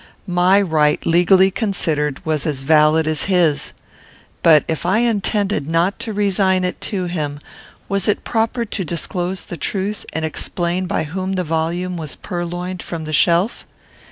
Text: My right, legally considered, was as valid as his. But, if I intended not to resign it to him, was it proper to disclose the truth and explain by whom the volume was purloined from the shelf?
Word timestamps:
My 0.25 0.59
right, 0.59 1.05
legally 1.05 1.51
considered, 1.51 2.25
was 2.25 2.47
as 2.47 2.63
valid 2.63 3.05
as 3.05 3.25
his. 3.25 3.71
But, 4.41 4.63
if 4.67 4.83
I 4.83 4.97
intended 4.97 5.69
not 5.69 5.99
to 5.99 6.11
resign 6.11 6.63
it 6.63 6.81
to 6.89 7.03
him, 7.05 7.37
was 7.87 8.07
it 8.07 8.23
proper 8.23 8.65
to 8.65 8.83
disclose 8.83 9.45
the 9.45 9.57
truth 9.57 10.07
and 10.11 10.25
explain 10.25 10.87
by 10.87 11.03
whom 11.03 11.33
the 11.33 11.43
volume 11.43 11.97
was 11.97 12.15
purloined 12.15 12.81
from 12.81 13.03
the 13.05 13.13
shelf? 13.13 13.67